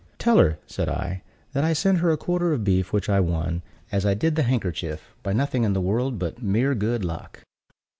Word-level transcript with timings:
"Tell 0.17 0.39
her," 0.39 0.57
said 0.65 0.89
I, 0.89 1.21
"that 1.53 1.63
I 1.63 1.73
send 1.73 1.99
her 1.99 2.09
a 2.09 2.17
quarter 2.17 2.53
of 2.53 2.63
beef 2.63 2.91
which 2.91 3.07
I 3.07 3.19
won, 3.19 3.61
as 3.91 4.03
I 4.03 4.15
did 4.15 4.35
the 4.35 4.41
handkerchief, 4.41 5.13
by 5.21 5.31
nothing 5.31 5.63
in 5.63 5.73
the 5.73 5.79
world 5.79 6.17
but 6.17 6.41
mere 6.41 6.73
good 6.73 7.05
luck." 7.05 7.43